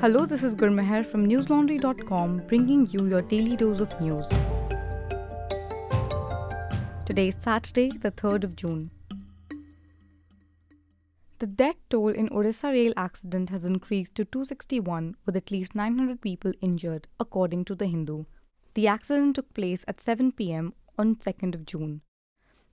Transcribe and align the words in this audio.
Hello, 0.00 0.24
this 0.24 0.42
is 0.42 0.54
Gurmehar 0.54 1.04
from 1.04 1.28
newslaundry.com 1.28 2.44
bringing 2.48 2.86
you 2.86 3.06
your 3.06 3.20
daily 3.20 3.54
dose 3.54 3.80
of 3.80 4.00
news. 4.00 4.26
Today 7.04 7.28
is 7.28 7.34
Saturday, 7.34 7.90
the 7.98 8.10
3rd 8.10 8.44
of 8.44 8.56
June. 8.56 8.90
The 11.38 11.46
death 11.46 11.76
toll 11.90 12.08
in 12.08 12.30
Odisha 12.30 12.72
rail 12.72 12.94
accident 12.96 13.50
has 13.50 13.66
increased 13.66 14.14
to 14.14 14.24
261 14.24 15.16
with 15.26 15.36
at 15.36 15.50
least 15.50 15.74
900 15.74 16.22
people 16.22 16.52
injured 16.62 17.06
according 17.18 17.66
to 17.66 17.74
the 17.74 17.86
Hindu. 17.86 18.24
The 18.72 18.88
accident 18.88 19.36
took 19.36 19.52
place 19.52 19.84
at 19.86 20.00
7 20.00 20.32
pm 20.32 20.72
on 20.98 21.16
2nd 21.16 21.54
of 21.54 21.66
June 21.66 22.00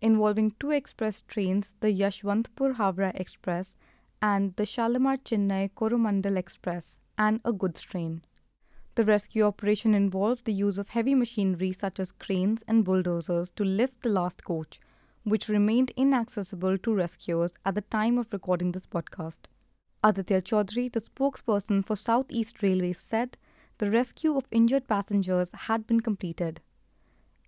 involving 0.00 0.54
two 0.58 0.70
express 0.70 1.20
trains, 1.20 1.72
the 1.80 1.88
Yashwantpur 1.88 2.76
Howrah 2.76 3.12
Express 3.14 3.76
and 4.22 4.54
the 4.56 4.64
Shalimar 4.64 5.16
Chennai 5.18 5.70
Coromandel 5.74 6.36
Express, 6.36 6.98
and 7.20 7.40
a 7.44 7.52
goods 7.52 7.82
train. 7.82 8.22
The 8.94 9.04
rescue 9.04 9.44
operation 9.44 9.94
involved 9.94 10.46
the 10.46 10.52
use 10.52 10.78
of 10.78 10.88
heavy 10.88 11.14
machinery 11.14 11.72
such 11.72 12.00
as 12.00 12.12
cranes 12.12 12.64
and 12.66 12.84
bulldozers 12.84 13.50
to 13.52 13.64
lift 13.64 14.00
the 14.00 14.08
last 14.08 14.42
coach, 14.42 14.80
which 15.22 15.48
remained 15.48 15.92
inaccessible 15.96 16.78
to 16.78 16.94
rescuers 16.94 17.52
at 17.64 17.74
the 17.74 17.82
time 17.82 18.18
of 18.18 18.32
recording 18.32 18.72
this 18.72 18.86
podcast. 18.86 19.40
Aditya 20.02 20.40
Chaudhary, 20.40 20.90
the 20.90 21.00
spokesperson 21.00 21.84
for 21.84 21.94
Southeast 21.94 22.62
Railways, 22.62 22.98
said 22.98 23.36
the 23.78 23.90
rescue 23.90 24.34
of 24.34 24.48
injured 24.50 24.88
passengers 24.88 25.50
had 25.66 25.86
been 25.86 26.00
completed. 26.00 26.62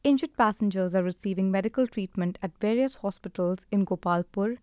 Injured 0.04 0.36
passengers 0.36 0.94
are 0.94 1.02
receiving 1.02 1.50
medical 1.50 1.86
treatment 1.86 2.38
at 2.42 2.58
various 2.58 2.96
hospitals 2.96 3.64
in 3.70 3.86
Gopalpur, 3.86 4.58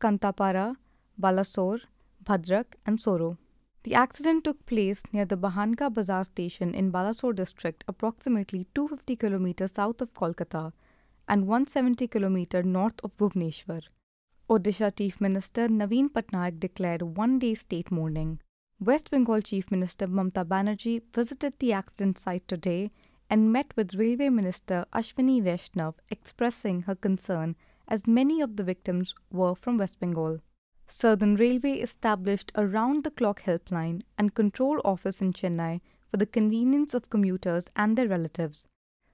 Kantapara, 0.00 0.76
Balasore, 1.20 1.80
Bhadrak, 2.22 2.76
and 2.86 2.98
Soro. 2.98 3.36
The 3.84 3.94
accident 3.94 4.44
took 4.44 4.64
place 4.64 5.02
near 5.12 5.26
the 5.26 5.36
Bahanka 5.36 5.92
Bazaar 5.92 6.24
station 6.24 6.74
in 6.74 6.90
Balasore 6.90 7.36
district, 7.36 7.84
approximately 7.86 8.66
250 8.74 9.14
km 9.16 9.68
south 9.70 10.00
of 10.00 10.14
Kolkata 10.14 10.72
and 11.28 11.46
170 11.46 12.08
km 12.08 12.64
north 12.64 12.94
of 13.04 13.14
Bhubaneswar. 13.18 13.82
Odisha 14.48 14.90
Chief 14.96 15.20
Minister 15.20 15.68
Naveen 15.68 16.08
Patnaik 16.08 16.60
declared 16.60 17.02
one 17.18 17.38
day 17.38 17.54
state 17.54 17.90
mourning. 17.90 18.40
West 18.80 19.10
Bengal 19.10 19.42
Chief 19.42 19.70
Minister 19.70 20.06
Mamta 20.06 20.46
Banerjee 20.46 21.02
visited 21.14 21.52
the 21.58 21.74
accident 21.74 22.16
site 22.16 22.48
today 22.48 22.90
and 23.28 23.52
met 23.52 23.76
with 23.76 23.94
Railway 23.94 24.30
Minister 24.30 24.86
Ashwini 24.94 25.42
Vaishnav, 25.42 25.94
expressing 26.10 26.82
her 26.82 26.94
concern 26.94 27.54
as 27.86 28.06
many 28.06 28.40
of 28.40 28.56
the 28.56 28.64
victims 28.64 29.14
were 29.30 29.54
from 29.54 29.76
West 29.76 30.00
Bengal. 30.00 30.40
Southern 30.86 31.36
Railway 31.36 31.78
established 31.78 32.52
a 32.54 32.66
round 32.66 33.04
the 33.04 33.10
clock 33.10 33.42
helpline 33.42 34.02
and 34.18 34.34
control 34.34 34.80
office 34.84 35.20
in 35.20 35.32
Chennai 35.32 35.80
for 36.10 36.18
the 36.18 36.26
convenience 36.26 36.94
of 36.94 37.10
commuters 37.10 37.68
and 37.74 37.96
their 37.96 38.08
relatives. 38.08 38.66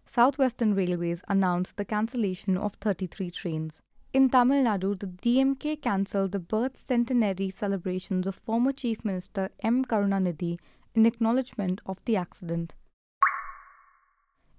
Southwestern 0.05 0.75
Railways 0.75 1.23
announced 1.29 1.77
the 1.77 1.85
cancellation 1.85 2.57
of 2.57 2.75
33 2.75 3.31
trains. 3.31 3.81
In 4.13 4.29
Tamil 4.29 4.65
Nadu, 4.65 4.99
the 4.99 5.07
DMK 5.07 5.81
cancelled 5.81 6.33
the 6.33 6.41
birth 6.41 6.77
centenary 6.77 7.49
celebrations 7.49 8.27
of 8.27 8.35
former 8.35 8.73
Chief 8.73 9.05
Minister 9.05 9.51
M. 9.61 9.85
Karunanidhi 9.85 10.59
in 10.97 11.07
acknowledgement 11.07 11.81
of 11.87 12.05
the 12.05 12.17
accident. 12.17 12.75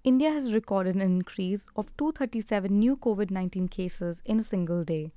India 0.05 0.31
has 0.31 0.53
recorded 0.53 0.95
an 0.95 1.01
increase 1.01 1.65
of 1.75 1.95
237 1.97 2.79
new 2.79 2.95
COVID 2.95 3.29
19 3.29 3.67
cases 3.67 4.21
in 4.23 4.39
a 4.39 4.43
single 4.43 4.85
day, 4.85 5.11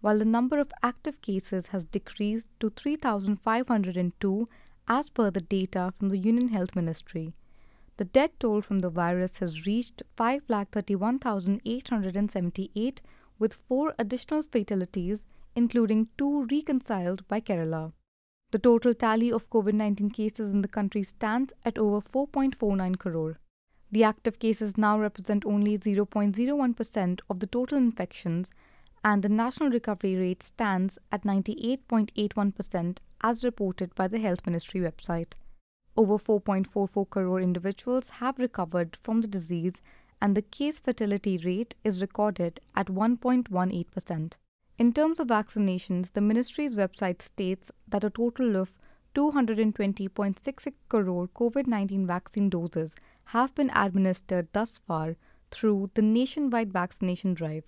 while 0.00 0.18
the 0.18 0.24
number 0.24 0.58
of 0.58 0.72
active 0.82 1.20
cases 1.20 1.68
has 1.68 1.84
decreased 1.84 2.48
to 2.58 2.70
3,502 2.70 4.48
as 4.88 5.08
per 5.10 5.30
the 5.30 5.40
data 5.40 5.92
from 5.98 6.08
the 6.08 6.18
Union 6.18 6.48
Health 6.48 6.74
Ministry. 6.74 7.32
The 7.96 8.06
death 8.06 8.30
toll 8.38 8.62
from 8.62 8.78
the 8.78 8.90
virus 8.90 9.36
has 9.38 9.66
reached 9.66 10.02
5,31,878, 10.16 12.98
with 13.38 13.54
four 13.54 13.94
additional 13.98 14.42
fatalities, 14.42 15.26
including 15.54 16.08
two 16.16 16.46
reconciled 16.50 17.28
by 17.28 17.40
Kerala. 17.40 17.92
The 18.52 18.58
total 18.58 18.94
tally 18.94 19.30
of 19.30 19.50
COVID 19.50 19.74
19 19.74 20.10
cases 20.10 20.50
in 20.50 20.62
the 20.62 20.68
country 20.68 21.02
stands 21.02 21.52
at 21.64 21.78
over 21.78 22.00
4.49 22.00 22.98
crore. 22.98 23.38
The 23.92 24.04
active 24.04 24.38
cases 24.38 24.78
now 24.78 24.98
represent 24.98 25.44
only 25.44 25.76
0.01% 25.78 27.20
of 27.28 27.40
the 27.40 27.46
total 27.46 27.76
infections, 27.76 28.50
and 29.04 29.22
the 29.22 29.28
national 29.28 29.70
recovery 29.70 30.14
rate 30.16 30.42
stands 30.42 30.98
at 31.10 31.24
98.81% 31.24 32.98
as 33.22 33.44
reported 33.44 33.94
by 33.94 34.06
the 34.08 34.18
Health 34.18 34.44
Ministry 34.46 34.80
website. 34.80 35.32
Over 35.96 36.18
4.44 36.18 37.10
crore 37.10 37.40
individuals 37.40 38.08
have 38.20 38.38
recovered 38.38 38.96
from 39.02 39.20
the 39.20 39.28
disease, 39.28 39.82
and 40.20 40.36
the 40.36 40.42
case 40.42 40.78
fatality 40.78 41.38
rate 41.38 41.74
is 41.82 42.00
recorded 42.00 42.60
at 42.74 42.86
1.18%. 42.86 44.32
In 44.78 44.92
terms 44.92 45.20
of 45.20 45.28
vaccinations, 45.28 46.12
the 46.12 46.20
ministry's 46.20 46.74
website 46.74 47.20
states 47.20 47.70
that 47.88 48.04
a 48.04 48.10
total 48.10 48.56
of 48.56 48.72
220.66 49.14 50.72
crore 50.88 51.28
COVID 51.28 51.66
19 51.66 52.06
vaccine 52.06 52.48
doses 52.48 52.96
have 53.26 53.54
been 53.54 53.70
administered 53.74 54.48
thus 54.52 54.78
far 54.78 55.16
through 55.50 55.90
the 55.94 56.02
nationwide 56.02 56.72
vaccination 56.72 57.34
drive. 57.34 57.64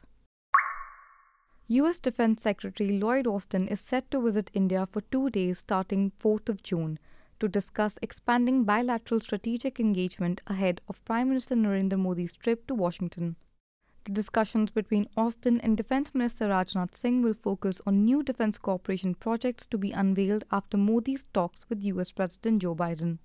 US 1.72 2.00
Defense 2.00 2.42
Secretary 2.42 2.98
Lloyd 2.98 3.26
Austin 3.26 3.66
is 3.66 3.80
set 3.80 4.10
to 4.10 4.20
visit 4.20 4.50
India 4.52 4.86
for 4.92 5.00
two 5.00 5.30
days 5.30 5.60
starting 5.60 6.12
4th 6.22 6.50
of 6.50 6.62
June 6.62 6.98
to 7.40 7.48
discuss 7.48 7.98
expanding 8.02 8.64
bilateral 8.64 9.20
strategic 9.20 9.80
engagement 9.80 10.42
ahead 10.48 10.82
of 10.86 11.02
Prime 11.06 11.28
Minister 11.28 11.54
Narendra 11.54 11.98
Modi's 11.98 12.34
trip 12.34 12.66
to 12.66 12.74
Washington. 12.74 13.36
The 14.04 14.12
discussions 14.12 14.70
between 14.70 15.08
Austin 15.16 15.62
and 15.62 15.74
Defense 15.74 16.14
Minister 16.14 16.48
Rajnath 16.48 16.94
Singh 16.94 17.22
will 17.22 17.32
focus 17.32 17.80
on 17.86 18.04
new 18.04 18.22
defense 18.22 18.58
cooperation 18.58 19.14
projects 19.14 19.64
to 19.68 19.78
be 19.78 19.92
unveiled 19.92 20.44
after 20.52 20.76
Modi's 20.76 21.24
talks 21.32 21.64
with 21.70 21.84
US 21.84 22.12
President 22.12 22.60
Joe 22.60 22.74
Biden. 22.74 23.16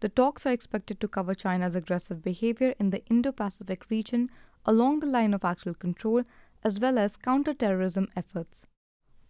The 0.00 0.08
talks 0.08 0.46
are 0.46 0.52
expected 0.52 1.00
to 1.00 1.08
cover 1.08 1.34
China's 1.34 1.74
aggressive 1.74 2.22
behavior 2.22 2.74
in 2.78 2.88
the 2.88 3.04
Indo 3.10 3.30
Pacific 3.30 3.90
region 3.90 4.30
along 4.64 5.00
the 5.00 5.06
line 5.06 5.34
of 5.34 5.44
actual 5.44 5.74
control, 5.74 6.22
as 6.62 6.78
well 6.80 6.98
as 6.98 7.16
counterterrorism 7.16 8.08
efforts. 8.16 8.64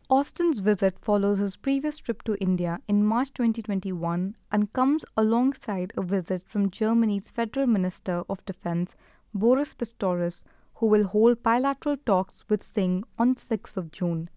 Austin's 0.09 0.59
visit 0.59 0.99
follows 1.01 1.39
his 1.39 1.57
previous 1.57 1.99
trip 1.99 2.23
to 2.25 2.37
India 2.41 2.81
in 2.89 3.05
March 3.05 3.33
2021 3.33 4.35
and 4.51 4.73
comes 4.73 5.05
alongside 5.17 5.93
a 5.97 6.03
visit 6.03 6.43
from 6.49 6.69
Germany's 6.69 7.31
Federal 7.31 7.69
Minister 7.69 8.25
of 8.29 8.45
Defense, 8.45 8.97
Boris 9.33 9.73
Pistorius, 9.73 10.43
who 10.75 10.87
will 10.87 11.05
hold 11.05 11.45
bilateral 11.45 11.97
talks 12.07 12.45
with 12.49 12.63
Singh 12.63 13.05
on 13.19 13.37
6th 13.37 13.77
of 13.77 13.93
June. 13.93 14.29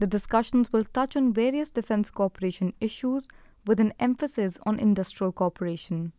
The 0.00 0.06
discussions 0.06 0.72
will 0.72 0.84
touch 0.84 1.16
on 1.16 1.32
various 1.32 1.70
defense 1.70 2.10
cooperation 2.10 2.74
issues 2.80 3.28
with 3.66 3.80
an 3.80 3.94
emphasis 4.00 4.58
on 4.66 4.78
industrial 4.78 5.32
cooperation. 5.32 6.12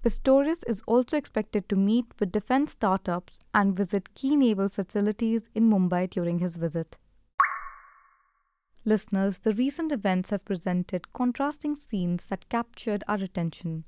Pistorius 0.00 0.62
is 0.68 0.80
also 0.86 1.16
expected 1.16 1.68
to 1.68 1.74
meet 1.74 2.06
with 2.20 2.30
defense 2.30 2.72
startups 2.72 3.40
and 3.52 3.76
visit 3.76 4.14
key 4.14 4.36
naval 4.36 4.68
facilities 4.68 5.50
in 5.56 5.68
Mumbai 5.68 6.08
during 6.08 6.38
his 6.38 6.56
visit. 6.56 6.96
Listeners, 8.84 9.38
the 9.38 9.52
recent 9.52 9.90
events 9.90 10.30
have 10.30 10.44
presented 10.44 11.12
contrasting 11.12 11.74
scenes 11.74 12.26
that 12.26 12.48
captured 12.48 13.02
our 13.08 13.16
attention. 13.16 13.84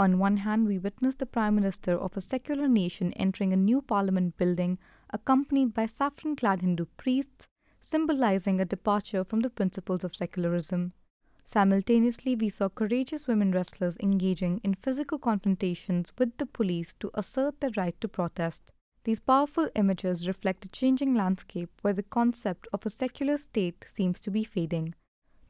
On 0.00 0.18
one 0.18 0.38
hand, 0.38 0.66
we 0.66 0.78
witnessed 0.78 1.20
the 1.20 1.26
Prime 1.26 1.54
Minister 1.54 1.96
of 1.96 2.16
a 2.16 2.20
secular 2.20 2.66
nation 2.66 3.12
entering 3.12 3.52
a 3.52 3.56
new 3.56 3.80
parliament 3.80 4.36
building 4.36 4.78
accompanied 5.10 5.72
by 5.72 5.86
saffron 5.86 6.34
clad 6.34 6.60
Hindu 6.60 6.86
priests, 6.96 7.46
symbolizing 7.80 8.60
a 8.60 8.64
departure 8.64 9.22
from 9.22 9.40
the 9.40 9.50
principles 9.50 10.02
of 10.02 10.16
secularism. 10.16 10.92
Simultaneously, 11.44 12.36
we 12.36 12.48
saw 12.48 12.68
courageous 12.68 13.26
women 13.26 13.52
wrestlers 13.52 13.96
engaging 13.98 14.60
in 14.62 14.74
physical 14.74 15.18
confrontations 15.18 16.12
with 16.18 16.36
the 16.38 16.46
police 16.46 16.94
to 16.94 17.10
assert 17.14 17.60
their 17.60 17.70
right 17.76 18.00
to 18.00 18.08
protest. 18.08 18.72
These 19.04 19.20
powerful 19.20 19.68
images 19.74 20.28
reflect 20.28 20.64
a 20.64 20.68
changing 20.68 21.14
landscape 21.14 21.70
where 21.82 21.92
the 21.92 22.04
concept 22.04 22.68
of 22.72 22.86
a 22.86 22.90
secular 22.90 23.36
state 23.36 23.84
seems 23.92 24.20
to 24.20 24.30
be 24.30 24.44
fading. 24.44 24.94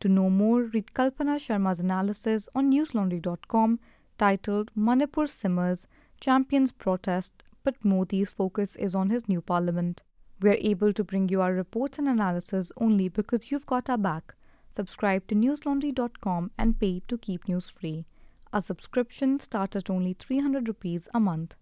To 0.00 0.08
know 0.08 0.30
more, 0.30 0.62
read 0.62 0.94
Kalpana 0.94 1.38
Sharma's 1.38 1.78
analysis 1.78 2.48
on 2.54 2.72
newslaundry.com 2.72 3.78
titled 4.18 4.70
Manipur 4.74 5.26
Simmers 5.26 5.86
Champions 6.20 6.72
Protest, 6.72 7.44
but 7.62 7.84
Modi's 7.84 8.30
focus 8.30 8.74
is 8.76 8.94
on 8.94 9.10
his 9.10 9.28
new 9.28 9.42
parliament. 9.42 10.02
We 10.40 10.50
are 10.50 10.58
able 10.58 10.92
to 10.94 11.04
bring 11.04 11.28
you 11.28 11.42
our 11.42 11.52
reports 11.52 11.98
and 11.98 12.08
analysis 12.08 12.72
only 12.78 13.08
because 13.08 13.50
you've 13.50 13.66
got 13.66 13.90
our 13.90 13.98
back. 13.98 14.34
Subscribe 14.72 15.26
to 15.28 15.34
newslaundry.com 15.34 16.50
and 16.56 16.80
pay 16.80 17.02
to 17.06 17.18
keep 17.18 17.46
news 17.46 17.68
free. 17.68 18.06
A 18.54 18.62
subscription 18.62 19.38
starts 19.38 19.76
at 19.76 19.90
only 19.90 20.14
300 20.14 20.66
rupees 20.66 21.08
a 21.12 21.20
month. 21.20 21.54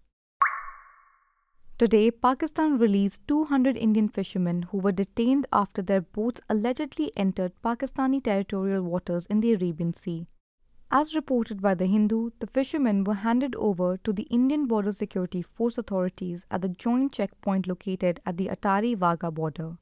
Today, 1.77 2.09
Pakistan 2.09 2.77
released 2.77 3.27
200 3.27 3.75
Indian 3.75 4.07
fishermen 4.07 4.61
who 4.61 4.77
were 4.77 4.93
detained 4.93 5.45
after 5.51 5.81
their 5.81 5.99
boats 5.99 6.39
allegedly 6.47 7.11
entered 7.17 7.51
Pakistani 7.61 8.23
territorial 8.23 8.81
waters 8.81 9.25
in 9.25 9.41
the 9.41 9.51
Arabian 9.55 9.93
Sea. 9.93 10.25
As 10.89 11.13
reported 11.13 11.61
by 11.61 11.73
The 11.73 11.87
Hindu, 11.87 12.29
the 12.39 12.47
fishermen 12.47 13.03
were 13.03 13.15
handed 13.15 13.55
over 13.55 13.97
to 14.05 14.13
the 14.13 14.27
Indian 14.29 14.67
Border 14.67 14.93
Security 14.93 15.41
Force 15.41 15.77
authorities 15.77 16.45
at 16.49 16.61
the 16.61 16.69
joint 16.69 17.11
checkpoint 17.11 17.67
located 17.67 18.21
at 18.25 18.37
the 18.37 18.47
Attari 18.47 18.95
Wagah 18.95 19.33
border. 19.33 19.77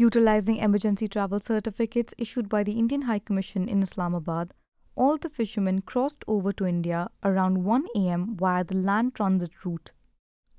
Utilizing 0.00 0.58
emergency 0.58 1.08
travel 1.08 1.40
certificates 1.40 2.14
issued 2.18 2.48
by 2.48 2.62
the 2.62 2.78
Indian 2.78 3.02
High 3.02 3.18
Commission 3.18 3.68
in 3.68 3.82
Islamabad, 3.82 4.54
all 4.94 5.18
the 5.18 5.28
fishermen 5.28 5.80
crossed 5.80 6.24
over 6.28 6.52
to 6.52 6.66
India 6.66 7.10
around 7.24 7.64
1 7.64 7.84
am 7.96 8.36
via 8.36 8.62
the 8.62 8.76
land 8.76 9.16
transit 9.16 9.64
route. 9.64 9.90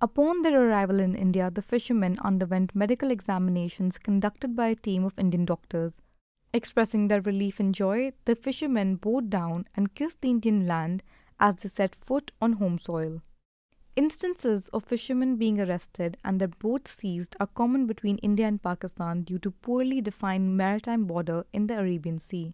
Upon 0.01 0.41
their 0.41 0.67
arrival 0.67 0.99
in 0.99 1.15
India, 1.15 1.49
the 1.49 1.61
fishermen 1.61 2.19
underwent 2.19 2.75
medical 2.75 3.11
examinations 3.11 3.97
conducted 3.97 4.57
by 4.57 4.67
a 4.67 4.75
team 4.75 5.05
of 5.05 5.17
Indian 5.17 5.45
doctors. 5.45 6.01
Expressing 6.53 7.07
their 7.07 7.21
relief 7.21 7.61
and 7.61 7.73
joy, 7.73 8.11
the 8.25 8.35
fishermen 8.35 8.97
bowed 8.97 9.29
down 9.29 9.67
and 9.73 9.95
kissed 9.95 10.19
the 10.19 10.31
Indian 10.31 10.67
land 10.67 11.01
as 11.39 11.55
they 11.55 11.69
set 11.69 11.95
foot 11.95 12.33
on 12.41 12.53
home 12.53 12.77
soil. 12.77 13.21
Instances 13.99 14.69
of 14.69 14.85
fishermen 14.85 15.35
being 15.35 15.59
arrested 15.59 16.15
and 16.23 16.39
their 16.39 16.47
boats 16.47 16.91
seized 16.91 17.35
are 17.41 17.47
common 17.47 17.85
between 17.85 18.17
India 18.19 18.47
and 18.47 18.63
Pakistan 18.63 19.23
due 19.23 19.39
to 19.39 19.51
poorly 19.51 19.99
defined 19.99 20.55
maritime 20.55 21.03
border 21.03 21.45
in 21.51 21.67
the 21.67 21.77
Arabian 21.77 22.17
Sea. 22.17 22.53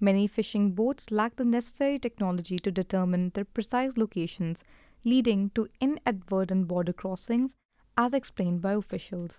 Many 0.00 0.26
fishing 0.26 0.72
boats 0.72 1.12
lack 1.12 1.36
the 1.36 1.44
necessary 1.44 2.00
technology 2.00 2.58
to 2.58 2.72
determine 2.72 3.30
their 3.30 3.44
precise 3.44 3.96
locations, 3.96 4.64
leading 5.04 5.50
to 5.50 5.68
inadvertent 5.80 6.66
border 6.66 6.92
crossings, 6.92 7.54
as 7.96 8.12
explained 8.12 8.60
by 8.60 8.72
officials. 8.72 9.38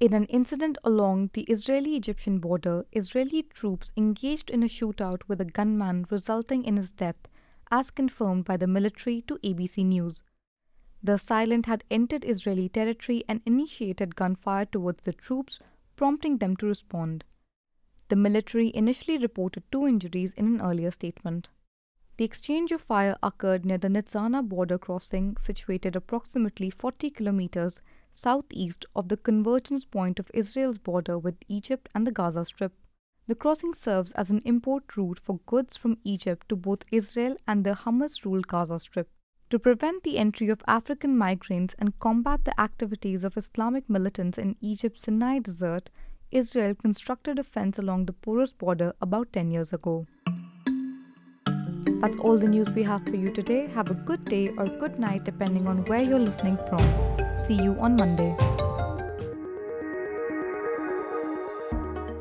In 0.00 0.14
an 0.14 0.24
incident 0.24 0.78
along 0.84 1.32
the 1.34 1.42
Israeli 1.42 1.96
Egyptian 1.96 2.38
border, 2.38 2.86
Israeli 2.92 3.42
troops 3.42 3.92
engaged 3.94 4.48
in 4.48 4.62
a 4.62 4.68
shootout 4.68 5.20
with 5.28 5.42
a 5.42 5.44
gunman, 5.44 6.06
resulting 6.08 6.64
in 6.64 6.78
his 6.78 6.92
death, 6.92 7.28
as 7.76 7.90
confirmed 7.90 8.44
by 8.44 8.56
the 8.56 8.68
military 8.68 9.20
to 9.22 9.36
ABC 9.38 9.84
News. 9.84 10.22
The 11.02 11.14
assailant 11.14 11.66
had 11.66 11.82
entered 11.90 12.24
Israeli 12.24 12.68
territory 12.68 13.24
and 13.28 13.40
initiated 13.44 14.14
gunfire 14.14 14.66
towards 14.66 15.02
the 15.02 15.12
troops, 15.12 15.58
prompting 15.96 16.38
them 16.38 16.54
to 16.58 16.66
respond. 16.66 17.24
The 18.10 18.16
military 18.16 18.70
initially 18.76 19.18
reported 19.18 19.64
two 19.72 19.88
injuries 19.88 20.32
in 20.34 20.46
an 20.46 20.60
earlier 20.60 20.92
statement. 20.92 21.48
The 22.16 22.24
exchange 22.24 22.70
of 22.70 22.80
fire 22.80 23.16
occurred 23.24 23.66
near 23.66 23.78
the 23.78 23.88
Nitzana 23.88 24.48
border 24.48 24.78
crossing, 24.78 25.36
situated 25.36 25.96
approximately 25.96 26.70
40 26.70 27.10
kilometers 27.10 27.82
southeast 28.12 28.86
of 28.94 29.08
the 29.08 29.16
convergence 29.16 29.84
point 29.84 30.20
of 30.20 30.30
Israel's 30.32 30.78
border 30.78 31.18
with 31.18 31.42
Egypt 31.48 31.88
and 31.92 32.06
the 32.06 32.12
Gaza 32.12 32.44
Strip. 32.44 32.72
The 33.26 33.34
crossing 33.34 33.72
serves 33.72 34.12
as 34.12 34.28
an 34.28 34.42
import 34.44 34.98
route 34.98 35.18
for 35.18 35.38
goods 35.46 35.78
from 35.78 35.96
Egypt 36.04 36.46
to 36.50 36.56
both 36.56 36.82
Israel 36.92 37.36
and 37.48 37.64
the 37.64 37.70
Hamas 37.70 38.22
ruled 38.24 38.48
Gaza 38.48 38.78
Strip. 38.78 39.08
To 39.48 39.58
prevent 39.58 40.02
the 40.02 40.18
entry 40.18 40.50
of 40.50 40.62
African 40.66 41.16
migrants 41.16 41.74
and 41.78 41.98
combat 42.00 42.44
the 42.44 42.58
activities 42.60 43.24
of 43.24 43.38
Islamic 43.38 43.88
militants 43.88 44.36
in 44.36 44.56
Egypt's 44.60 45.04
Sinai 45.04 45.38
desert, 45.38 45.88
Israel 46.32 46.74
constructed 46.74 47.38
a 47.38 47.44
fence 47.44 47.78
along 47.78 48.04
the 48.04 48.12
porous 48.12 48.52
border 48.52 48.92
about 49.00 49.32
10 49.32 49.50
years 49.50 49.72
ago. 49.72 50.06
That's 52.00 52.16
all 52.16 52.36
the 52.36 52.48
news 52.48 52.68
we 52.70 52.82
have 52.82 53.06
for 53.06 53.16
you 53.16 53.30
today. 53.30 53.68
Have 53.68 53.90
a 53.90 53.94
good 53.94 54.26
day 54.26 54.48
or 54.58 54.66
good 54.66 54.98
night 54.98 55.24
depending 55.24 55.66
on 55.66 55.86
where 55.86 56.02
you're 56.02 56.18
listening 56.18 56.58
from. 56.68 56.82
See 57.34 57.54
you 57.54 57.74
on 57.80 57.96
Monday. 57.96 58.36